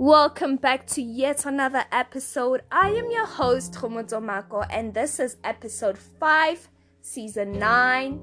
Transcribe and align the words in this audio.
Welcome 0.00 0.56
back 0.56 0.86
to 0.94 1.02
yet 1.02 1.44
another 1.44 1.84
episode. 1.92 2.62
I 2.72 2.88
am 2.88 3.10
your 3.10 3.26
host, 3.26 3.74
Homoto 3.74 4.18
Mako, 4.18 4.62
and 4.70 4.94
this 4.94 5.20
is 5.20 5.36
episode 5.44 5.98
5, 5.98 6.70
season 7.02 7.58
9. 7.58 8.18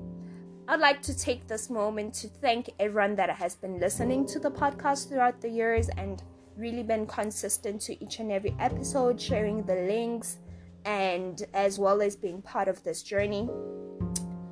I'd 0.68 0.80
like 0.80 1.04
to 1.04 1.16
take 1.16 1.46
this 1.46 1.70
moment 1.70 2.16
to 2.16 2.30
thank 2.30 2.72
everyone 2.80 3.16
that 3.18 3.30
has 3.30 3.54
been 3.54 3.80
listening 3.80 4.26
to 4.26 4.40
the 4.40 4.50
podcast 4.50 5.08
throughout 5.08 5.40
the 5.40 5.50
years 5.50 5.88
and 5.98 6.24
really 6.56 6.82
been 6.82 7.06
consistent 7.06 7.80
to 7.82 8.04
each 8.04 8.18
and 8.18 8.32
every 8.32 8.56
episode, 8.60 9.22
sharing 9.22 9.62
the 9.62 9.76
links, 9.76 10.38
and 10.84 11.46
as 11.54 11.78
well 11.78 12.02
as 12.02 12.16
being 12.16 12.42
part 12.42 12.68
of 12.68 12.84
this 12.84 13.04
journey. 13.04 13.48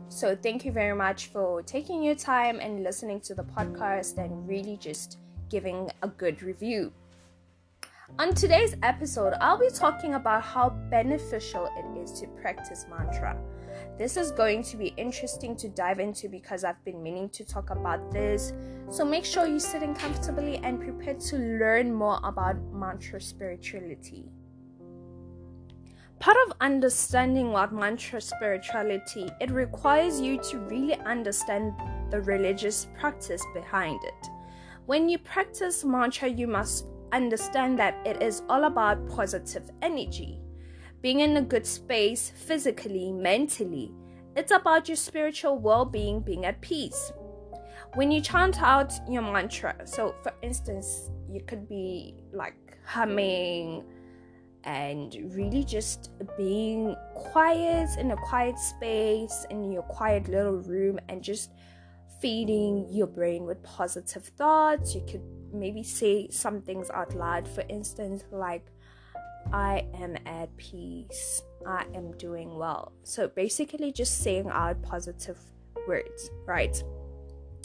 So, 0.10 0.36
thank 0.36 0.64
you 0.64 0.72
very 0.72 0.96
much 0.96 1.30
for 1.30 1.64
taking 1.64 2.04
your 2.04 2.14
time 2.14 2.60
and 2.60 2.84
listening 2.84 3.20
to 3.22 3.34
the 3.34 3.46
podcast 3.46 4.24
and 4.24 4.48
really 4.48 4.78
just 4.78 5.18
giving 5.50 5.90
a 6.04 6.08
good 6.08 6.44
review. 6.44 6.94
On 8.18 8.34
today's 8.34 8.78
episode, 8.82 9.34
I'll 9.42 9.60
be 9.60 9.70
talking 9.70 10.14
about 10.14 10.42
how 10.42 10.70
beneficial 10.90 11.68
it 11.76 12.02
is 12.02 12.18
to 12.22 12.28
practice 12.28 12.86
mantra. 12.90 13.38
This 13.98 14.16
is 14.16 14.32
going 14.32 14.64
to 14.64 14.78
be 14.78 14.94
interesting 14.96 15.54
to 15.58 15.68
dive 15.68 16.00
into 16.00 16.30
because 16.30 16.64
I've 16.64 16.82
been 16.86 17.04
meaning 17.04 17.28
to 17.32 17.44
talk 17.44 17.72
about 17.72 18.14
this. 18.14 18.54
So 18.90 19.04
make 19.04 19.26
sure 19.26 19.46
you're 19.46 19.60
sitting 19.60 19.94
comfortably 19.94 20.62
and 20.64 20.80
prepared 20.80 21.20
to 21.32 21.36
learn 21.36 21.94
more 21.94 22.22
about 22.24 22.56
mantra 22.72 23.20
spirituality. 23.20 24.32
Part 26.20 26.38
of 26.48 26.54
understanding 26.62 27.52
what 27.52 27.74
mantra 27.74 28.22
spirituality, 28.22 29.30
it 29.42 29.52
requires 29.52 30.22
you 30.22 30.38
to 30.52 30.60
really 30.60 30.96
understand 31.02 31.74
the 32.12 32.22
religious 32.22 32.88
practice 32.98 33.44
behind 33.54 34.00
it. 34.06 34.30
When 34.86 35.10
you 35.10 35.18
practice 35.18 35.84
mantra, 35.84 36.30
you 36.30 36.48
must 36.48 36.86
understand 37.12 37.80
that 37.80 37.96
it 38.06 38.22
is 38.22 38.42
all 38.50 38.66
about 38.66 39.08
positive 39.10 39.70
energy. 39.82 40.40
Being 41.02 41.20
in 41.20 41.38
a 41.38 41.42
good 41.42 41.66
space 41.66 42.32
physically, 42.36 43.12
mentally, 43.12 43.92
it's 44.36 44.52
about 44.52 44.90
your 44.90 44.98
spiritual 44.98 45.60
well 45.60 45.86
being, 45.86 46.20
being 46.20 46.46
at 46.46 46.62
peace. 46.62 47.12
When 47.94 48.12
you 48.12 48.22
chant 48.22 48.62
out 48.62 48.94
your 49.10 49.22
mantra, 49.22 49.76
so 49.86 50.16
for 50.24 50.34
instance, 50.42 51.10
you 51.30 51.42
could 51.42 51.70
be 51.70 52.16
like 52.34 52.78
humming 52.86 53.84
and 54.66 55.16
really 55.36 55.64
just 55.64 56.10
being 56.38 56.96
quiet 57.14 57.90
in 58.00 58.12
a 58.12 58.18
quiet 58.18 58.58
space 58.58 59.46
in 59.50 59.72
your 59.72 59.84
quiet 59.84 60.28
little 60.28 60.58
room 60.64 61.00
and 61.08 61.24
just 61.24 61.52
feeding 62.20 62.88
your 62.90 63.08
brain 63.08 63.46
with 63.46 63.62
positive 63.64 64.26
thoughts. 64.26 64.96
You 64.96 65.06
could 65.10 65.22
maybe 65.60 65.84
say 65.84 66.28
some 66.30 66.62
things 66.62 66.90
out 66.90 67.16
loud, 67.16 67.48
for 67.48 67.64
instance, 67.70 68.24
like, 68.32 68.66
I 69.54 69.86
am 70.00 70.18
at 70.26 70.56
peace, 70.58 71.42
I 71.66 71.86
am 71.94 72.12
doing 72.18 72.58
well. 72.58 72.94
So 73.04 73.28
basically, 73.28 73.92
just 73.92 74.20
saying 74.20 74.50
out 74.50 74.82
positive 74.82 75.40
words, 75.88 76.30
right? 76.46 76.82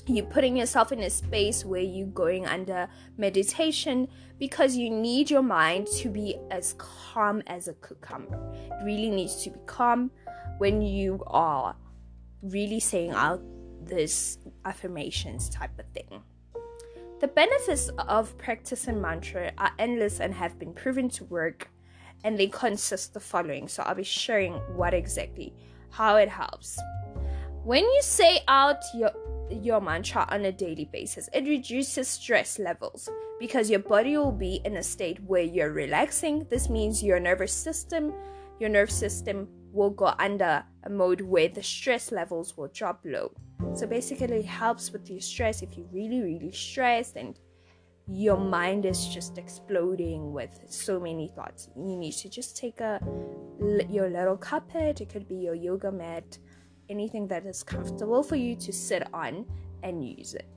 You're 0.07 0.27
putting 0.27 0.57
yourself 0.57 0.93
in 0.93 1.01
a 1.01 1.11
space 1.11 1.65
where 1.65 1.83
you're 1.83 2.07
going 2.07 2.47
under 2.47 2.89
meditation 3.17 4.09
because 4.39 4.77
you 4.77 4.91
need 4.91 5.31
your 5.31 5.43
mind 5.43 5.87
to 5.99 6.09
be 6.09 6.37
as 6.51 6.75
calm 6.79 7.43
as 7.47 7.69
a 7.69 7.75
cucumber. 7.75 8.39
It 8.55 8.85
really 8.85 9.11
needs 9.11 9.43
to 9.45 9.51
be 9.51 9.61
calm 9.67 10.11
when 10.59 10.83
you 10.83 11.23
are 11.27 11.77
really 12.43 12.81
saying 12.81 13.13
out 13.13 13.43
this 13.83 14.39
affirmations 14.65 15.49
type 15.49 15.79
of 15.79 15.87
thing. 15.93 16.23
The 17.21 17.29
benefits 17.29 17.91
of 18.09 18.37
practicing 18.39 18.99
mantra 18.99 19.53
are 19.59 19.73
endless 19.79 20.21
and 20.21 20.33
have 20.33 20.59
been 20.59 20.73
proven 20.73 21.11
to 21.11 21.25
work, 21.25 21.69
and 22.25 22.39
they 22.39 22.47
consist 22.47 23.13
the 23.13 23.21
following. 23.21 23.69
So 23.69 23.83
I'll 23.83 23.95
be 23.95 24.05
sharing 24.05 24.55
what 24.75 24.95
exactly 24.95 25.53
how 25.91 26.17
it 26.17 26.31
helps. 26.31 26.81
When 27.63 27.85
you 27.85 28.01
say 28.01 28.41
out 28.49 28.83
your 28.95 29.11
your 29.51 29.83
mantra 29.83 30.27
on 30.31 30.47
a 30.47 30.53
daily 30.53 30.89
basis, 30.91 31.29
it 31.35 31.45
reduces 31.45 32.09
stress 32.09 32.59
levels 32.59 33.11
because 33.39 33.69
your 33.69 33.81
body 33.81 34.17
will 34.17 34.33
be 34.33 34.63
in 34.65 34.79
a 34.79 34.83
state 34.83 35.19
where 35.27 35.43
you're 35.43 35.73
relaxing. 35.73 36.47
This 36.49 36.71
means 36.71 37.03
your 37.03 37.21
nervous 37.21 37.53
system, 37.53 38.15
your 38.59 38.71
nerve 38.71 38.91
system 38.91 39.47
will 39.73 39.91
go 39.91 40.15
under 40.19 40.65
a 40.85 40.89
mode 40.89 41.21
where 41.21 41.49
the 41.49 41.63
stress 41.63 42.13
levels 42.13 42.57
will 42.57 42.69
drop 42.69 43.01
low. 43.05 43.33
So 43.75 43.87
basically, 43.87 44.39
it 44.39 44.47
helps 44.47 44.91
with 44.93 45.09
your 45.11 45.21
stress 45.21 45.63
if 45.63 45.77
you're 45.77 45.87
really, 45.93 46.21
really 46.21 46.53
stressed 46.53 47.17
and 47.17 47.39
your 48.09 48.37
mind 48.37 48.87
is 48.87 49.07
just 49.07 49.39
exploding 49.39 50.33
with 50.33 50.51
so 50.69 50.99
many 50.99 51.29
thoughts. 51.29 51.69
You 51.77 51.97
need 51.97 52.15
to 52.15 52.29
just 52.29 52.57
take 52.57 52.81
a 52.81 53.01
your 53.89 54.09
little 54.09 54.37
carpet. 54.37 55.01
It 55.01 55.09
could 55.11 55.29
be 55.29 55.37
your 55.37 55.55
yoga 55.55 55.93
mat, 55.93 56.39
anything 56.89 57.29
that 57.29 57.47
is 57.47 57.63
comfortable 57.63 58.23
for 58.23 58.37
you 58.37 58.57
to 58.57 58.73
sit 58.73 59.07
on 59.15 59.47
and 59.83 60.05
use 60.05 60.35
it. 60.35 60.49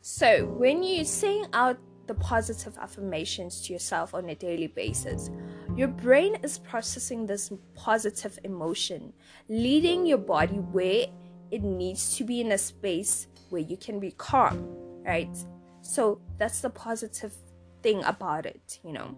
So 0.00 0.46
when 0.46 0.82
you're 0.82 1.04
saying 1.04 1.46
out 1.52 1.78
the 2.08 2.14
positive 2.14 2.76
affirmations 2.78 3.60
to 3.60 3.72
yourself 3.72 4.14
on 4.14 4.28
a 4.30 4.34
daily 4.34 4.66
basis. 4.66 5.30
Your 5.76 5.88
brain 5.88 6.36
is 6.42 6.58
processing 6.58 7.26
this 7.26 7.52
positive 7.74 8.38
emotion, 8.42 9.12
leading 9.48 10.06
your 10.06 10.18
body 10.18 10.56
where 10.56 11.06
it 11.50 11.62
needs 11.62 12.16
to 12.16 12.24
be 12.24 12.40
in 12.40 12.52
a 12.52 12.58
space 12.58 13.26
where 13.50 13.62
you 13.62 13.76
can 13.76 13.98
be 13.98 14.12
calm, 14.12 14.68
right? 15.04 15.36
So 15.80 16.20
that's 16.36 16.60
the 16.60 16.70
positive 16.70 17.34
thing 17.82 18.02
about 18.04 18.46
it, 18.46 18.80
you 18.84 18.92
know. 18.92 19.16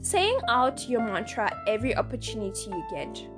Saying 0.00 0.38
out 0.48 0.88
your 0.88 1.00
mantra 1.00 1.62
every 1.66 1.96
opportunity 1.96 2.70
you 2.70 2.84
get 2.90 3.28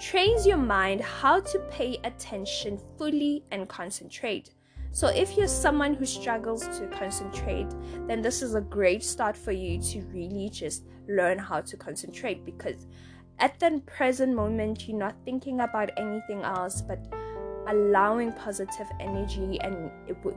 trains 0.00 0.44
your 0.44 0.56
mind 0.56 1.00
how 1.00 1.38
to 1.38 1.58
pay 1.70 1.96
attention 2.02 2.80
fully 2.98 3.44
and 3.52 3.68
concentrate 3.68 4.50
so, 4.94 5.08
if 5.08 5.36
you're 5.36 5.48
someone 5.48 5.94
who 5.94 6.06
struggles 6.06 6.68
to 6.78 6.86
concentrate, 6.86 7.66
then 8.06 8.22
this 8.22 8.42
is 8.42 8.54
a 8.54 8.60
great 8.60 9.02
start 9.02 9.36
for 9.36 9.50
you 9.50 9.82
to 9.90 10.02
really 10.02 10.48
just 10.48 10.84
learn 11.08 11.36
how 11.36 11.62
to 11.62 11.76
concentrate 11.76 12.44
because 12.44 12.86
at 13.40 13.58
the 13.58 13.82
present 13.86 14.36
moment, 14.36 14.86
you're 14.86 14.96
not 14.96 15.16
thinking 15.24 15.62
about 15.62 15.90
anything 15.96 16.42
else 16.42 16.80
but 16.80 17.12
allowing 17.68 18.32
positive 18.32 18.86
energy 19.00 19.58
and 19.60 19.90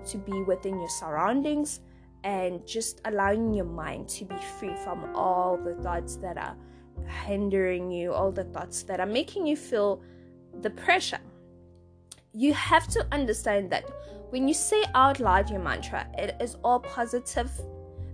to 0.05 0.17
be 0.17 0.43
within 0.43 0.79
your 0.79 0.89
surroundings 0.89 1.81
and 2.23 2.65
just 2.65 3.01
allowing 3.05 3.53
your 3.53 3.65
mind 3.65 4.09
to 4.09 4.25
be 4.25 4.35
free 4.59 4.75
from 4.83 5.15
all 5.15 5.57
the 5.57 5.75
thoughts 5.75 6.15
that 6.17 6.38
are 6.38 6.55
hindering 7.25 7.91
you, 7.91 8.13
all 8.13 8.31
the 8.31 8.43
thoughts 8.45 8.83
that 8.83 8.99
are 8.99 9.05
making 9.05 9.45
you 9.45 9.55
feel 9.55 10.01
the 10.61 10.69
pressure. 10.69 11.19
You 12.33 12.53
have 12.53 12.88
to 12.89 13.05
understand 13.11 13.71
that 13.71 13.85
when 14.29 14.47
you 14.47 14.53
say 14.53 14.83
out 14.94 15.19
loud 15.19 15.49
your 15.49 15.59
mantra, 15.59 16.07
it 16.17 16.35
is 16.41 16.57
all 16.63 16.79
positive 16.79 17.49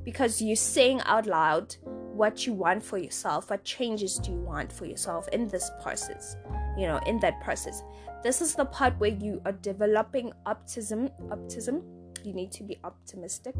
because 0.04 0.42
you're 0.42 0.56
saying 0.56 1.02
out 1.06 1.26
loud 1.26 1.76
what 2.14 2.46
you 2.46 2.54
want 2.54 2.84
for 2.84 2.98
yourself, 2.98 3.50
what 3.50 3.64
changes 3.64 4.18
do 4.18 4.32
you 4.32 4.38
want 4.38 4.72
for 4.72 4.86
yourself 4.86 5.28
in 5.30 5.48
this 5.48 5.72
process, 5.82 6.36
you 6.78 6.88
know, 6.88 7.00
in 7.06 7.20
that 7.20 7.42
process. 7.42 7.84
This 8.24 8.42
is 8.42 8.56
the 8.56 8.66
part 8.66 8.98
where 9.00 9.12
you 9.12 9.42
are 9.46 9.52
developing 9.52 10.32
optimism. 10.46 11.10
Optimism. 11.32 11.84
You 12.24 12.34
need 12.34 12.52
to 12.54 12.64
be 12.64 12.78
optimistic, 12.84 13.56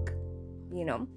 you 0.72 0.86
know. 0.86 1.08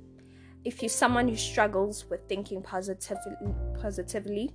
If 0.64 0.82
you're 0.82 0.88
someone 0.88 1.28
who 1.28 1.36
struggles 1.36 2.06
with 2.10 2.28
thinking 2.28 2.60
positively, 2.60 3.54
positively, 3.80 4.50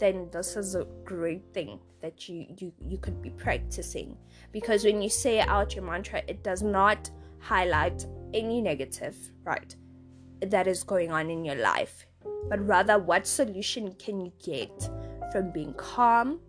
then 0.00 0.28
this 0.32 0.56
is 0.56 0.74
a 0.74 0.86
great 1.04 1.44
thing 1.52 1.78
that 2.00 2.28
you 2.28 2.46
you 2.58 2.72
you 2.80 2.98
could 2.98 3.22
be 3.22 3.30
practicing 3.30 4.16
because 4.50 4.84
when 4.84 5.00
you 5.00 5.08
say 5.08 5.38
out 5.40 5.76
your 5.76 5.84
mantra 5.84 6.20
it 6.26 6.42
does 6.42 6.60
not 6.60 7.08
highlight 7.38 8.04
any 8.34 8.60
negative 8.60 9.16
right 9.44 9.76
that 10.40 10.66
is 10.66 10.82
going 10.82 11.12
on 11.12 11.30
in 11.30 11.44
your 11.44 11.54
life 11.54 12.06
but 12.48 12.66
rather 12.66 12.98
what 12.98 13.26
solution 13.26 13.92
can 13.94 14.20
you 14.20 14.32
get 14.44 14.90
from 15.30 15.52
being 15.52 15.72
calm 15.74 16.40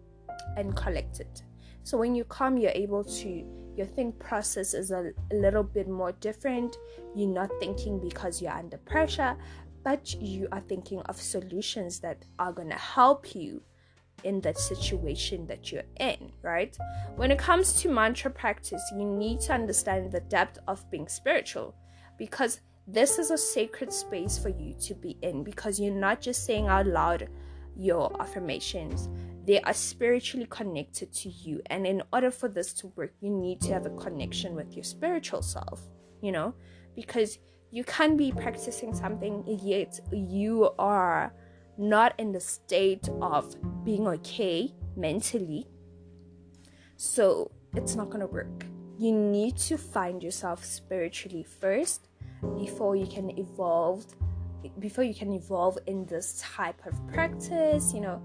and 0.58 0.76
collected 0.76 1.42
so 1.84 1.98
when 1.98 2.16
you 2.16 2.24
come, 2.24 2.58
you're 2.58 2.72
able 2.72 3.04
to 3.04 3.46
your 3.76 3.88
think 3.88 4.20
process 4.20 4.74
is 4.74 4.92
a, 4.92 5.12
a 5.32 5.36
little 5.36 5.64
bit 5.64 5.90
more 5.90 6.12
different. 6.14 6.78
You're 7.16 7.28
not 7.28 7.50
thinking 7.60 8.00
because 8.00 8.42
you're 8.42 8.54
under 8.54 8.78
pressure 8.78 9.36
but 9.84 10.14
you 10.22 10.48
are 10.52 10.62
thinking 10.62 11.02
of 11.02 11.20
solutions 11.20 12.00
that 12.00 12.24
are 12.40 12.54
going 12.54 12.70
to 12.70 12.76
help 12.76 13.36
you 13.36 13.62
in 14.24 14.40
that 14.42 14.58
situation 14.58 15.46
that 15.48 15.72
you're 15.72 15.84
in, 16.00 16.32
right? 16.42 16.78
When 17.18 17.32
it 17.32 17.38
comes 17.38 17.74
to 17.82 17.90
mantra 17.90 18.32
practice, 18.32 18.82
you 18.98 19.04
need 19.04 19.42
to 19.42 19.54
understand 19.54 20.12
the 20.12 20.22
depth 20.22 20.60
of 20.68 20.90
being 20.90 21.10
spiritual 21.10 21.76
because 22.18 22.62
this 22.88 23.20
is 23.20 23.32
a 23.32 23.38
sacred 23.38 23.92
space 23.92 24.38
for 24.38 24.50
you 24.50 24.74
to 24.82 24.96
be 24.96 25.18
in 25.22 25.44
because 25.44 25.80
you're 25.80 25.94
not 25.94 26.22
just 26.22 26.46
saying 26.46 26.68
out 26.68 26.88
loud 26.88 27.28
your 27.76 28.16
affirmations, 28.22 29.10
they 29.46 29.60
are 29.62 29.74
spiritually 29.74 30.48
connected 30.50 31.12
to 31.14 31.30
you. 31.30 31.62
And 31.68 31.86
in 31.86 32.02
order 32.12 32.32
for 32.32 32.48
this 32.48 32.74
to 32.76 32.88
work, 32.96 33.14
you 33.20 33.30
need 33.30 33.62
to 33.62 33.74
have 33.74 33.86
a 33.86 33.90
connection 33.92 34.56
with 34.56 34.74
your 34.74 34.84
spiritual 34.84 35.42
self, 35.42 35.82
you 36.22 36.32
know, 36.32 36.54
because 36.96 37.40
you 37.72 37.84
can't 37.84 38.18
be 38.18 38.32
practicing 38.32 38.94
something 38.94 39.44
yet 39.48 40.00
you 40.12 40.70
are 40.78 41.34
not 41.78 42.14
in 42.20 42.32
the 42.32 42.40
state 42.40 43.10
of 43.20 43.56
being 43.84 44.08
okay 44.08 44.72
mentally. 44.96 45.68
So 46.98 47.52
it's 47.76 47.96
not 47.96 48.12
gonna 48.12 48.28
work. 48.28 48.66
You 49.00 49.12
need 49.12 49.58
to 49.58 49.78
find 49.78 50.22
yourself 50.22 50.64
spiritually 50.64 51.44
first 51.44 52.10
before 52.56 52.96
you 52.96 53.08
can 53.08 53.38
evolve 53.40 54.06
before 54.80 55.04
you 55.04 55.14
can 55.14 55.34
evolve 55.34 55.78
in 55.88 56.06
this 56.06 56.42
type 56.42 56.80
of 56.86 56.96
practice, 57.12 57.94
you 57.94 58.00
know. 58.00 58.22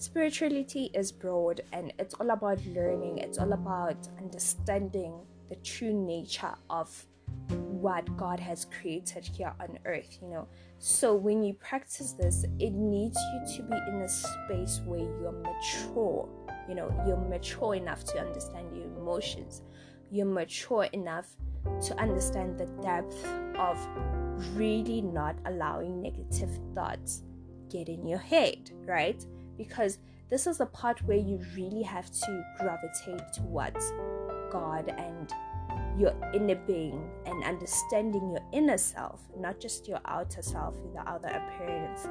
Spirituality 0.00 0.90
is 0.94 1.10
broad 1.10 1.60
and 1.72 1.92
it's 1.98 2.14
all 2.14 2.30
about 2.30 2.64
learning, 2.66 3.18
it's 3.18 3.36
all 3.36 3.52
about 3.52 3.96
understanding 4.18 5.12
the 5.48 5.56
true 5.56 5.92
nature 5.92 6.54
of 6.70 7.04
what 7.48 8.16
God 8.16 8.38
has 8.38 8.64
created 8.64 9.26
here 9.26 9.52
on 9.58 9.76
earth, 9.84 10.18
you 10.22 10.28
know. 10.28 10.46
So 10.78 11.16
when 11.16 11.42
you 11.42 11.54
practice 11.54 12.12
this, 12.12 12.44
it 12.60 12.70
needs 12.70 13.18
you 13.18 13.56
to 13.56 13.62
be 13.64 13.76
in 13.88 14.02
a 14.02 14.08
space 14.08 14.80
where 14.86 15.00
you're 15.00 15.32
mature, 15.32 16.28
you 16.68 16.76
know, 16.76 16.94
you're 17.04 17.16
mature 17.16 17.74
enough 17.74 18.04
to 18.04 18.20
understand 18.20 18.76
your 18.76 18.86
emotions, 18.86 19.62
you're 20.12 20.26
mature 20.26 20.84
enough 20.92 21.26
to 21.82 22.00
understand 22.00 22.56
the 22.56 22.66
depth 22.82 23.26
of 23.58 23.76
really 24.54 25.02
not 25.02 25.34
allowing 25.46 26.00
negative 26.00 26.56
thoughts 26.72 27.24
get 27.68 27.88
in 27.88 28.06
your 28.06 28.18
head, 28.18 28.70
right? 28.86 29.26
Because 29.58 29.98
this 30.30 30.46
is 30.46 30.58
the 30.58 30.66
part 30.66 31.02
where 31.02 31.18
you 31.18 31.40
really 31.54 31.82
have 31.82 32.10
to 32.10 32.44
gravitate 32.58 33.32
towards 33.34 33.92
God 34.50 34.94
and 34.96 35.32
your 35.98 36.14
inner 36.32 36.54
being 36.54 37.10
and 37.26 37.44
understanding 37.44 38.30
your 38.30 38.42
inner 38.52 38.78
self, 38.78 39.20
not 39.36 39.60
just 39.60 39.88
your 39.88 40.00
outer 40.04 40.42
self, 40.42 40.74
the 40.94 41.00
outer 41.08 41.28
appearance. 41.28 42.08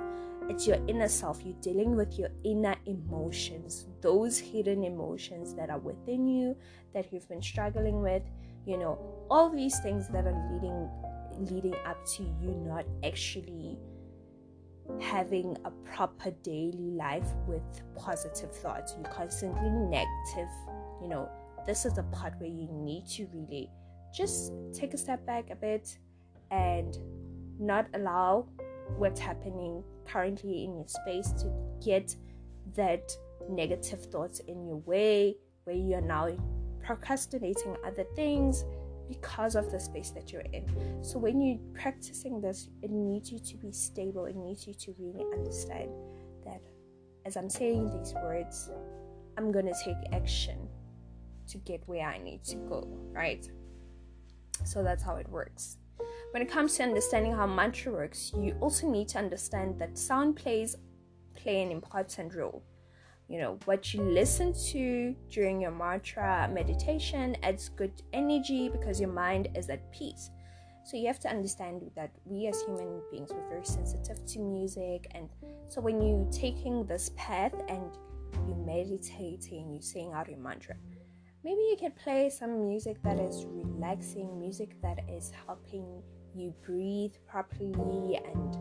It's 0.50 0.68
your 0.68 0.78
inner 0.88 1.08
self. 1.10 1.42
You're 1.44 1.56
dealing 1.62 1.96
with 1.96 2.18
your 2.18 2.30
inner 2.44 2.76
emotions, 2.86 3.88
those 4.02 4.38
hidden 4.38 4.84
emotions 4.84 5.54
that 5.56 5.70
are 5.70 5.80
within 5.80 6.28
you 6.28 6.56
that 6.94 7.12
you've 7.12 7.28
been 7.28 7.42
struggling 7.42 8.02
with. 8.02 8.24
You 8.66 8.78
know, 8.78 9.00
all 9.30 9.50
these 9.50 9.80
things 9.80 10.08
that 10.10 10.26
are 10.26 10.52
leading 10.52 10.90
leading 11.52 11.76
up 11.86 12.04
to 12.06 12.24
you 12.24 12.50
not 12.66 12.86
actually 13.04 13.78
having 15.00 15.58
a 15.66 15.72
proper 15.86 16.32
daily 16.44 16.92
life 16.92 17.28
with 17.48 17.62
positive 17.96 18.52
thoughts. 18.52 18.96
You're 18.98 19.12
constantly 19.12 19.70
negative, 19.70 20.50
you 21.02 21.08
know, 21.08 21.30
this 21.66 21.86
is 21.86 21.94
the 21.94 22.04
part 22.04 22.34
where 22.40 22.50
you 22.50 22.68
need 22.72 23.06
to 23.10 23.28
really 23.34 23.70
just 24.16 24.54
take 24.74 24.94
a 24.94 24.98
step 24.98 25.26
back 25.26 25.50
a 25.50 25.56
bit 25.56 25.98
and 26.52 26.98
not 27.60 27.88
allow 27.94 28.48
what's 28.98 29.20
happening 29.20 29.84
currently 30.06 30.64
in 30.64 30.76
your 30.76 30.88
space 30.88 31.32
to 31.34 31.52
get 31.84 32.16
that 32.76 33.12
negative 33.50 34.06
thoughts 34.06 34.40
in 34.48 34.66
your 34.66 34.78
way 34.78 35.36
where 35.66 35.76
you're 35.76 36.02
now 36.02 36.30
procrastinating 36.84 37.76
other 37.86 38.06
things 38.16 38.64
because 39.08 39.56
of 39.56 39.72
the 39.72 39.80
space 39.80 40.12
that 40.12 40.32
you're 40.32 40.50
in. 40.54 40.66
So 41.04 41.20
when 41.20 41.42
you're 41.42 41.60
practicing 41.74 42.42
this, 42.42 42.70
it 42.82 42.92
needs 42.92 43.32
you 43.32 43.40
to 43.40 43.58
be 43.58 43.72
stable. 43.72 44.26
It 44.26 44.36
needs 44.36 44.68
you 44.68 44.74
to 44.74 44.96
really 45.00 45.26
understand 45.34 45.92
that 46.46 46.62
as 47.26 47.38
I'm 47.38 47.50
saying 47.50 47.90
these 47.90 48.14
words, 48.14 48.70
I'm 49.38 49.52
gonna 49.52 49.74
take 49.84 49.98
action 50.14 50.68
to 51.50 51.58
get 51.60 51.82
where 51.86 52.08
I 52.08 52.18
need 52.18 52.44
to 52.46 52.56
go, 52.56 52.88
right? 53.12 53.50
So 54.66 54.84
that's 54.84 55.04
how 55.04 55.16
it 55.16 55.30
works. 55.30 55.78
When 56.32 56.42
it 56.42 56.50
comes 56.50 56.76
to 56.78 56.84
understanding 56.84 57.34
how 57.34 57.48
mantra 57.48 57.92
works, 57.92 58.32
you 58.36 58.56
also 58.60 58.90
need 58.90 59.08
to 59.10 59.18
understand 59.18 59.80
that 59.80 59.98
sound 59.98 60.36
plays 60.36 60.76
play 61.36 61.62
an 61.62 61.72
important 61.72 62.36
role. 62.36 62.64
You 63.28 63.40
know, 63.40 63.60
what 63.66 63.94
you 63.94 64.02
listen 64.02 64.54
to 64.72 65.14
during 65.30 65.62
your 65.62 65.72
mantra 65.72 66.50
meditation 66.54 67.36
adds 67.44 67.70
good 67.70 68.02
energy 68.14 68.70
because 68.70 69.02
your 69.02 69.12
mind 69.12 69.50
is 69.54 69.70
at 69.70 69.92
peace. 69.92 70.30
So 70.86 70.96
you 70.96 71.08
have 71.08 71.20
to 71.20 71.30
understand 71.30 71.92
that 71.96 72.12
we 72.24 72.48
as 72.48 72.62
human 72.62 73.02
beings 73.12 73.32
we're 73.34 73.50
very 73.50 73.66
sensitive 73.66 74.26
to 74.26 74.40
music 74.40 75.12
and 75.14 75.28
so 75.68 75.82
when 75.82 76.02
you're 76.02 76.32
taking 76.32 76.86
this 76.86 77.12
path 77.18 77.54
and 77.68 77.92
you're 78.48 78.66
meditating, 78.66 79.74
you're 79.74 79.82
saying 79.82 80.14
out 80.14 80.30
your 80.30 80.40
mantra, 80.40 80.76
maybe 81.44 81.60
you 81.60 81.76
can 81.78 81.92
play 81.92 82.30
some 82.30 82.66
music 82.66 83.04
that 83.04 83.20
is 83.20 83.46
relaxing, 83.50 84.40
music 84.40 84.82
that 84.82 85.00
is 85.10 85.32
helping 85.46 86.02
you 86.34 86.54
breathe 86.66 87.14
properly 87.28 88.18
and 88.24 88.58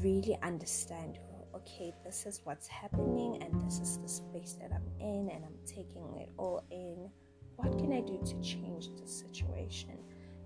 really 0.00 0.38
understand 0.42 1.18
okay, 1.66 1.94
this 2.04 2.26
is 2.26 2.40
what's 2.44 2.66
happening, 2.66 3.42
and 3.42 3.62
this 3.62 3.78
is 3.78 3.98
the 3.98 4.08
space 4.08 4.56
that 4.60 4.70
I'm 4.72 4.86
in, 5.00 5.30
and 5.32 5.44
I'm 5.44 5.58
taking 5.66 6.14
it 6.18 6.28
all 6.36 6.62
in. 6.70 7.08
What 7.56 7.78
can 7.78 7.92
I 7.92 8.00
do 8.00 8.20
to 8.24 8.40
change 8.40 8.88
the 9.00 9.06
situation? 9.06 9.98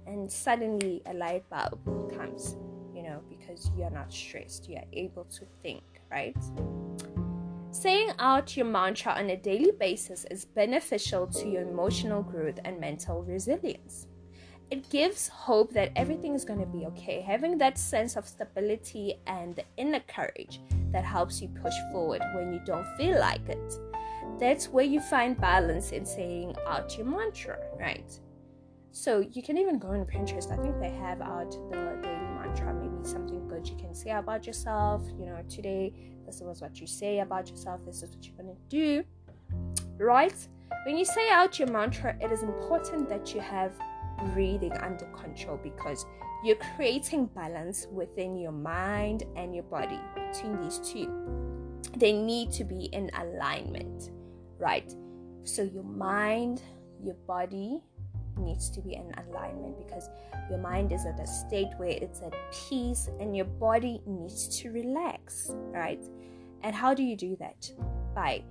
And 0.07 0.31
suddenly 0.31 1.03
a 1.07 1.15
light 1.15 1.49
bulb 1.51 1.81
comes, 2.17 2.57
you 2.95 3.03
know, 3.03 3.21
because 3.29 3.71
you're 3.77 3.91
not 3.91 4.13
stressed, 4.13 4.69
you're 4.69 4.83
able 4.93 5.25
to 5.25 5.45
think, 5.63 5.83
right? 6.11 6.37
Saying 7.71 8.13
out 8.19 8.57
your 8.57 8.67
mantra 8.67 9.13
on 9.13 9.31
a 9.31 9.37
daily 9.37 9.73
basis 9.79 10.25
is 10.31 10.45
beneficial 10.45 11.27
to 11.27 11.49
your 11.49 11.63
emotional 11.63 12.23
growth 12.23 12.59
and 12.65 12.81
mental 12.81 13.23
resilience. 13.23 14.07
It 14.71 14.89
gives 14.91 15.29
hope 15.29 15.73
that 15.73 15.93
everything 15.97 16.35
is 16.35 16.45
going 16.45 16.61
to 16.61 16.67
be 16.67 16.85
okay. 16.87 17.21
Having 17.23 17.59
that 17.59 17.79
sense 17.79 18.17
of 18.17 18.29
stability 18.29 19.19
and 19.27 19.57
the 19.57 19.65
inner 19.77 20.01
courage 20.01 20.61
that 20.93 21.05
helps 21.05 21.41
you 21.41 21.49
push 21.49 21.75
forward 21.93 22.23
when 22.35 22.53
you 22.53 22.61
don't 22.65 22.87
feel 22.97 23.19
like 23.19 23.49
it. 23.49 23.75
That's 24.39 24.69
where 24.69 24.85
you 24.85 25.01
find 25.01 25.41
balance 25.41 25.93
in 25.93 26.07
saying 26.07 26.55
out 26.67 26.97
your 26.97 27.07
mantra, 27.07 27.59
right? 27.79 28.19
So 28.93 29.21
you 29.21 29.43
can 29.43 29.59
even 29.59 29.79
go 29.79 29.89
on 29.89 30.05
Pinterest. 30.07 30.51
I 30.51 30.61
think 30.63 30.81
they 30.81 30.91
have 30.91 31.21
out 31.21 31.51
the 31.71 31.99
daily 32.03 32.29
mantra, 32.35 32.75
maybe 32.75 33.07
something 33.07 33.47
good 33.49 33.69
you 33.69 33.77
can 33.77 33.95
say 33.95 34.11
about 34.11 34.47
yourself. 34.47 35.03
You 35.19 35.27
know, 35.27 35.43
today 35.49 35.93
this 36.27 36.41
was 36.41 36.61
what 36.61 36.81
you 36.81 36.87
say 36.87 37.21
about 37.21 37.49
yourself, 37.51 37.81
this 37.87 38.03
is 38.03 38.11
what 38.11 38.27
you're 38.27 38.37
gonna 38.37 38.59
do. 38.69 39.05
Right? 39.99 40.35
When 40.85 40.97
you 40.97 41.05
say 41.05 41.31
out 41.31 41.59
your 41.59 41.69
mantra, 41.69 42.17
it 42.21 42.31
is 42.31 42.43
important 42.43 43.09
that 43.09 43.35
you 43.35 43.41
have 43.41 43.73
breathing 44.33 44.73
under 44.79 45.07
control 45.07 45.59
because 45.63 46.05
you're 46.45 46.57
creating 46.77 47.27
balance 47.27 47.87
within 47.91 48.37
your 48.37 48.53
mind 48.53 49.25
and 49.37 49.55
your 49.55 49.65
body 49.65 49.99
between 50.15 50.61
these 50.63 50.79
two. 50.79 51.11
They 51.97 52.13
need 52.13 52.53
to 52.53 52.65
be 52.65 52.85
in 52.87 53.11
alignment, 53.19 54.11
right? 54.59 54.93
So 55.43 55.63
your 55.63 55.83
mind, 55.83 56.63
your 57.03 57.17
body, 57.27 57.83
needs 58.37 58.71
to 58.71 58.81
be 58.81 58.95
in 58.95 59.13
alignment 59.27 59.77
because 59.79 60.09
your 60.49 60.59
mind 60.59 60.93
is 60.93 61.05
at 61.07 61.19
a 61.19 61.27
state 61.27 61.69
where 61.77 61.91
it's 61.91 62.23
at 62.23 62.33
peace 62.69 63.11
and 63.19 63.37
your 63.37 63.47
body 63.47 64.01
needs 64.07 64.61
to 64.61 64.71
relax, 64.71 65.51
right? 65.73 66.05
And 66.63 66.75
how 66.75 66.95
do 66.95 67.03
you 67.03 67.17
do 67.17 67.37
that? 67.41 67.69
By 68.15 68.45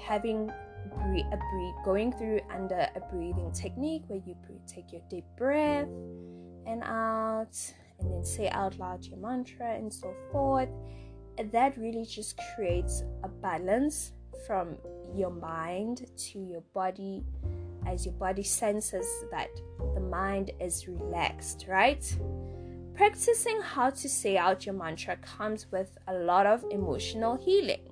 having 0.00 0.50
a 0.50 1.36
breathe, 1.52 1.74
going 1.84 2.12
through 2.12 2.40
under 2.52 2.88
a 2.96 3.00
breathing 3.12 3.52
technique 3.52 4.02
where 4.08 4.20
you 4.26 4.34
take 4.66 4.92
your 4.92 5.02
deep 5.08 5.24
breath 5.38 5.88
and 6.66 6.82
out, 6.84 7.56
and 8.00 8.12
then 8.12 8.24
say 8.24 8.48
out 8.50 8.78
loud 8.78 9.04
your 9.04 9.18
mantra 9.18 9.74
and 9.74 9.92
so 9.92 10.14
forth. 10.30 10.68
That 11.52 11.76
really 11.76 12.04
just 12.04 12.38
creates 12.54 13.02
a 13.24 13.28
balance 13.28 14.12
from 14.46 14.76
your 15.14 15.30
mind 15.30 16.06
to 16.16 16.38
your 16.38 16.62
body 16.74 17.24
as 17.86 18.06
your 18.06 18.14
body 18.14 18.42
senses 18.42 19.06
that 19.30 19.48
the 19.94 20.00
mind 20.00 20.52
is 20.60 20.86
relaxed, 20.86 21.66
right? 21.68 22.04
Practicing 22.94 23.60
how 23.62 23.90
to 23.90 24.08
say 24.08 24.36
out 24.36 24.66
your 24.66 24.74
mantra 24.74 25.16
comes 25.16 25.66
with 25.72 25.96
a 26.06 26.14
lot 26.14 26.46
of 26.46 26.64
emotional 26.70 27.36
healing 27.36 27.88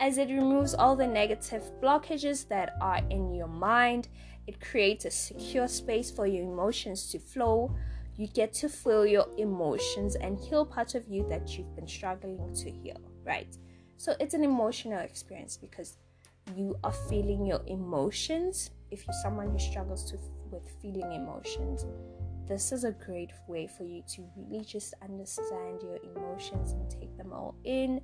as 0.00 0.18
it 0.18 0.28
removes 0.28 0.74
all 0.74 0.96
the 0.96 1.06
negative 1.06 1.62
blockages 1.80 2.48
that 2.48 2.74
are 2.80 3.00
in 3.10 3.32
your 3.32 3.46
mind. 3.48 4.08
It 4.46 4.60
creates 4.60 5.04
a 5.04 5.10
secure 5.10 5.68
space 5.68 6.10
for 6.10 6.26
your 6.26 6.42
emotions 6.42 7.10
to 7.12 7.18
flow. 7.18 7.74
You 8.16 8.28
get 8.28 8.52
to 8.54 8.68
feel 8.68 9.04
your 9.04 9.26
emotions 9.38 10.14
and 10.16 10.38
heal 10.38 10.64
part 10.64 10.94
of 10.94 11.08
you 11.08 11.26
that 11.28 11.56
you've 11.56 11.74
been 11.74 11.88
struggling 11.88 12.54
to 12.54 12.70
heal, 12.70 13.00
right? 13.24 13.56
So 13.96 14.14
it's 14.20 14.34
an 14.34 14.44
emotional 14.44 15.00
experience 15.00 15.56
because 15.56 15.96
you 16.54 16.76
are 16.84 16.92
feeling 16.92 17.46
your 17.46 17.62
emotions 17.66 18.70
if 18.94 19.06
you're 19.06 19.22
someone 19.22 19.50
who 19.50 19.58
struggles 19.58 20.08
to, 20.10 20.18
with 20.50 20.62
feeling 20.80 21.12
emotions, 21.12 21.84
this 22.46 22.70
is 22.70 22.84
a 22.84 22.92
great 22.92 23.32
way 23.48 23.66
for 23.66 23.82
you 23.82 24.02
to 24.14 24.24
really 24.36 24.64
just 24.64 24.94
understand 25.02 25.82
your 25.82 25.98
emotions 26.14 26.72
and 26.72 26.88
take 26.90 27.16
them 27.16 27.32
all 27.32 27.56
in 27.64 28.00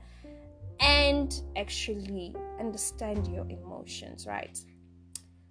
and 0.80 1.42
actually 1.56 2.34
understand 2.58 3.28
your 3.28 3.46
emotions, 3.48 4.26
right? 4.26 4.58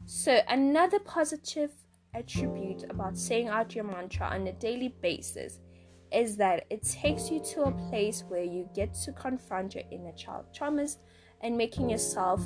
So, 0.06 0.40
another 0.50 1.00
positive 1.00 1.72
attribute 2.14 2.84
about 2.90 3.18
saying 3.18 3.48
out 3.48 3.76
your 3.76 3.84
mantra 3.84 4.28
on 4.28 4.48
a 4.48 4.54
daily 4.54 4.96
basis 5.02 5.60
is 6.12 6.36
that 6.38 6.66
it 6.70 6.84
takes 6.84 7.30
you 7.30 7.40
to 7.40 7.64
a 7.64 7.72
place 7.90 8.24
where 8.28 8.44
you 8.44 8.68
get 8.76 8.94
to 8.94 9.12
confront 9.12 9.76
your 9.76 9.84
inner 9.92 10.12
child 10.14 10.46
traumas 10.58 10.98
and 11.42 11.58
making 11.58 11.90
yourself 11.90 12.44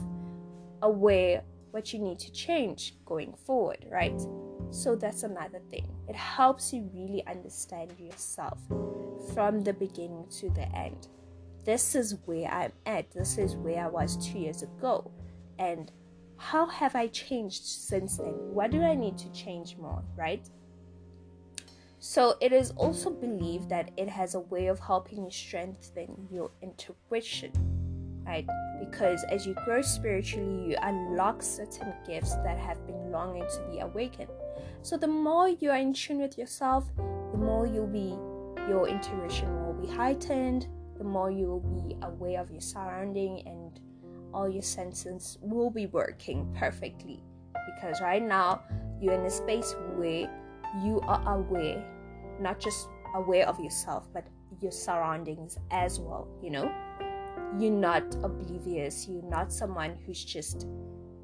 aware 0.82 1.44
what 1.72 1.94
you 1.94 2.00
need 2.00 2.20
to 2.20 2.32
change 2.32 2.96
going 3.06 3.34
forward, 3.34 3.86
right? 3.90 4.22
So 4.70 4.96
that's 4.96 5.24
another 5.24 5.60
thing. 5.72 5.88
It 6.08 6.16
helps 6.16 6.74
you 6.74 6.90
really 6.94 7.26
understand 7.26 7.92
yourself 7.98 8.60
from 9.34 9.64
the 9.64 9.74
beginning 9.74 10.28
to 10.40 10.50
the 10.50 10.68
end. 10.76 11.08
This 11.64 11.96
is 11.96 12.18
where 12.26 12.52
I'm 12.52 12.74
at. 12.86 13.12
This 13.12 13.38
is 13.38 13.56
where 13.56 13.86
I 13.86 13.88
was 13.88 14.18
two 14.18 14.40
years 14.40 14.62
ago. 14.62 15.10
And 15.58 15.92
how 16.38 16.68
have 16.68 16.96
I 16.96 17.08
changed 17.08 17.64
since 17.64 18.18
then? 18.18 18.34
What 18.54 18.72
do 18.72 18.82
I 18.82 18.96
need 18.96 19.18
to 19.20 19.32
change 19.32 19.78
more, 19.78 20.04
right? 20.16 20.48
So 22.00 22.36
it 22.42 22.52
is 22.52 22.72
also 22.72 23.10
believed 23.10 23.70
that 23.70 23.92
it 23.96 24.10
has 24.10 24.36
a 24.36 24.42
way 24.42 24.68
of 24.68 24.80
helping 24.80 25.24
you 25.24 25.32
strengthen 25.32 26.28
your 26.30 26.52
intuition, 26.62 27.52
right? 28.26 28.46
Because 28.80 29.24
as 29.32 29.48
you 29.48 29.56
grow 29.64 29.82
spiritually, 29.82 30.70
you 30.70 30.78
unlock 30.82 31.42
certain 31.42 31.94
gifts 32.06 32.36
that 32.44 32.58
have 32.58 32.86
been 32.86 33.10
longing 33.10 33.46
to 33.56 33.62
be 33.72 33.80
awakened. 33.80 34.30
So 34.82 34.98
the 34.98 35.08
more 35.08 35.48
you 35.48 35.72
are 35.72 35.78
in 35.78 35.94
tune 35.94 36.20
with 36.20 36.38
yourself, 36.38 36.86
the 36.98 37.38
more 37.38 37.66
you'll 37.66 37.88
be 37.88 38.18
your 38.68 38.88
intuition 38.88 39.66
will 39.66 39.74
be 39.74 39.88
heightened, 39.88 40.68
the 40.98 41.04
more 41.04 41.32
you 41.32 41.48
will 41.48 41.60
be 41.60 41.96
aware 42.02 42.42
of 42.42 42.52
your 42.52 42.62
surrounding 42.62 43.44
and 43.46 43.80
all 44.34 44.50
your 44.50 44.62
senses 44.62 45.38
will 45.42 45.70
be 45.70 45.88
working 45.88 46.54
perfectly. 46.58 47.24
Because 47.76 48.02
right 48.02 48.22
now 48.22 48.62
you're 49.00 49.14
in 49.14 49.26
a 49.26 49.30
space 49.30 49.76
where 49.96 50.30
you 50.84 51.00
are 51.02 51.38
aware 51.38 51.84
not 52.40 52.60
just 52.60 52.88
aware 53.16 53.48
of 53.48 53.60
yourself 53.60 54.08
but 54.14 54.26
your 54.60 54.72
surroundings 54.72 55.58
as 55.72 56.00
well 56.00 56.28
you 56.42 56.50
know? 56.50 56.72
You're 57.60 57.72
not 57.72 58.16
oblivious. 58.24 59.08
You're 59.08 59.30
not 59.30 59.54
someone 59.54 59.96
who's 60.06 60.26
just 60.26 60.68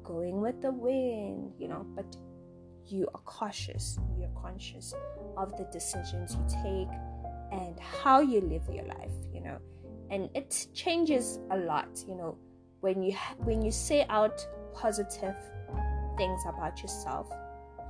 going 0.04 0.40
with 0.40 0.60
the 0.62 0.70
wind 0.70 1.54
you 1.58 1.68
know? 1.68 1.86
But 1.96 2.16
you 2.86 3.08
are 3.14 3.20
cautious. 3.20 3.98
You're 4.18 4.30
conscious 4.40 4.94
of 5.36 5.56
the 5.56 5.64
decisions 5.72 6.34
you 6.36 6.44
take 6.62 6.88
and 7.52 7.78
how 7.80 8.20
you 8.20 8.40
live 8.40 8.62
your 8.72 8.86
life 8.86 9.12
you 9.32 9.40
know? 9.40 9.58
And 10.10 10.28
it 10.34 10.66
changes 10.74 11.38
a 11.50 11.56
lot 11.56 11.88
you 12.06 12.14
know 12.14 12.36
when 12.80 13.02
you 13.02 13.16
when 13.38 13.62
you 13.62 13.70
say 13.70 14.06
out 14.08 14.46
positive 14.74 15.36
things 16.16 16.42
about 16.48 16.80
yourself 16.82 17.28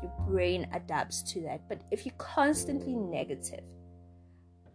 your 0.02 0.12
brain 0.26 0.66
adapts 0.73 1.20
to 1.20 1.42
that. 1.42 1.68
But 1.68 1.82
if 1.90 2.06
you're 2.06 2.14
constantly 2.18 2.94
negative 2.94 3.64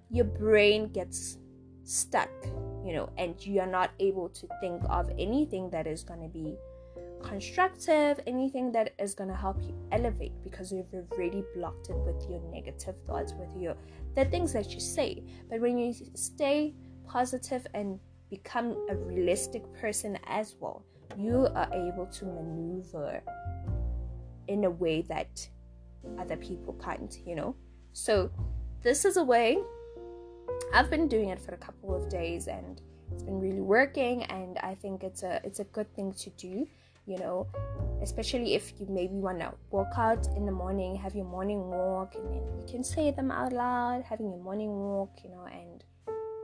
your 0.10 0.25
brain 0.25 0.91
gets 0.91 1.38
stuck 1.84 2.29
you 2.84 2.93
know 2.93 3.10
and 3.17 3.43
you 3.45 3.60
are 3.60 3.67
not 3.67 3.91
able 4.00 4.29
to 4.29 4.48
think 4.62 4.81
of 4.89 5.10
anything 5.19 5.69
that 5.69 5.88
is 5.88 6.03
going 6.03 6.22
to 6.22 6.27
be 6.27 6.55
constructive 7.24 8.19
anything 8.27 8.72
that 8.72 8.93
is 9.00 9.13
going 9.15 9.29
to 9.29 9.36
help 9.36 9.62
you 9.63 9.74
elevate 9.91 10.31
because 10.43 10.72
you've 10.72 10.93
already 11.12 11.43
blocked 11.55 11.89
it 11.89 11.98
with 11.98 12.29
your 12.29 12.39
negative 12.51 12.95
thoughts 13.07 13.34
with 13.34 13.50
your 13.60 13.75
the 14.15 14.25
things 14.25 14.53
that 14.53 14.74
you 14.74 14.79
say. 14.79 15.24
But 15.50 15.60
when 15.60 15.77
you 15.77 15.93
stay 16.13 16.74
positive 17.05 17.67
and 17.74 18.00
become 18.29 18.75
a 18.89 18.96
realistic 18.96 19.63
person 19.74 20.17
as 20.27 20.55
well, 20.60 20.84
you 21.17 21.48
are 21.55 21.70
able 21.74 22.08
to 22.08 22.25
maneuver 22.25 23.22
in 24.48 24.65
a 24.65 24.70
way 24.70 25.01
that 25.03 25.48
other 26.20 26.38
people 26.38 26.74
can't, 26.74 27.17
you 27.25 27.36
know. 27.36 27.55
So, 27.94 28.29
this 28.84 29.05
is 29.05 29.17
a 29.17 29.24
way 29.24 29.58
I've 30.74 30.89
been 30.89 31.08
doing 31.08 31.29
it 31.29 31.39
for 31.39 31.53
a 31.53 31.58
couple 31.58 31.96
of 31.96 32.10
days 32.10 32.48
and 32.48 32.82
it's 33.12 33.24
been 33.24 33.39
really 33.39 33.62
working 33.62 34.24
and 34.24 34.58
I 34.60 34.75
think 34.75 35.03
it's 35.03 35.24
a 35.24 35.39
it's 35.44 35.60
a 35.60 35.63
good 35.65 35.94
thing 35.96 36.13
to 36.13 36.29
do, 36.32 36.67
you 37.05 37.17
know, 37.17 37.48
especially 38.01 38.55
if 38.55 38.74
you 38.79 38.88
maybe 38.89 39.15
want 39.15 39.39
to 39.39 39.53
work 39.72 39.94
out 39.98 40.27
in 40.36 40.46
the 40.46 40.51
morning, 40.51 40.96
have 40.96 41.15
your 41.15 41.25
morning 41.25 41.70
walk 41.70 42.15
and 42.15 42.25
then 42.29 42.44
you 42.60 42.65
can 42.70 42.84
say 42.84 43.12
them 43.12 43.32
out 43.32 43.53
loud, 43.53 44.03
having 44.03 44.29
your 44.29 44.44
morning 44.44 44.70
walk, 44.70 45.12
you 45.24 45.29
know, 45.29 45.46
and 45.51 45.84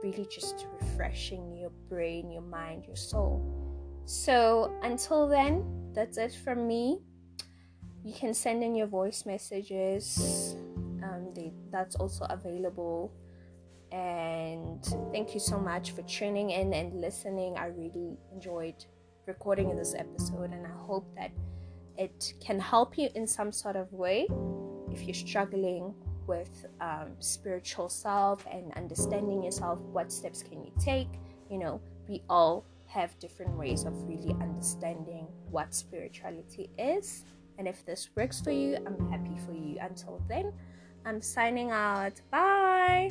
really 0.02 0.26
just 0.30 0.66
refreshing 0.80 1.56
your 1.56 1.70
brain, 1.88 2.30
your 2.30 2.42
mind, 2.42 2.84
your 2.86 2.96
soul. 2.96 3.42
So 4.04 4.72
until 4.82 5.28
then, 5.28 5.64
that's 5.94 6.18
it 6.18 6.34
from 6.44 6.66
me. 6.66 6.98
You 8.04 8.12
can 8.12 8.34
send 8.34 8.62
in 8.64 8.74
your 8.74 8.88
voice 8.88 9.24
messages. 9.26 10.56
Um, 11.02 11.32
they, 11.34 11.52
that's 11.70 11.96
also 11.96 12.24
available. 12.28 13.12
And 13.92 14.82
thank 15.12 15.34
you 15.34 15.40
so 15.40 15.58
much 15.58 15.92
for 15.92 16.02
tuning 16.02 16.50
in 16.50 16.72
and 16.72 17.00
listening. 17.00 17.56
I 17.58 17.66
really 17.66 18.16
enjoyed 18.32 18.84
recording 19.26 19.76
this 19.76 19.94
episode, 19.94 20.50
and 20.52 20.66
I 20.66 20.70
hope 20.70 21.06
that 21.14 21.30
it 21.96 22.32
can 22.40 22.58
help 22.58 22.96
you 22.98 23.08
in 23.14 23.26
some 23.26 23.52
sort 23.52 23.76
of 23.76 23.92
way 23.92 24.26
if 24.90 25.02
you're 25.04 25.14
struggling 25.14 25.94
with 26.26 26.66
um, 26.80 27.12
spiritual 27.20 27.88
self 27.88 28.46
and 28.50 28.72
understanding 28.74 29.42
yourself 29.42 29.78
what 29.92 30.12
steps 30.12 30.42
can 30.42 30.62
you 30.64 30.72
take? 30.78 31.08
You 31.50 31.58
know 31.58 31.80
we 32.08 32.22
all 32.28 32.64
have 32.86 33.18
different 33.18 33.56
ways 33.56 33.84
of 33.84 33.94
really 34.06 34.32
understanding 34.40 35.26
what 35.50 35.74
spirituality 35.74 36.68
is. 36.78 37.24
And 37.58 37.68
if 37.68 37.84
this 37.86 38.10
works 38.16 38.40
for 38.40 38.50
you 38.50 38.76
i'm 38.86 39.10
happy 39.10 39.36
for 39.46 39.52
you. 39.52 39.78
Until 39.80 40.22
then 40.28 40.52
i'm 41.04 41.20
signing 41.20 41.70
out. 41.70 42.20
Bye 42.30 43.10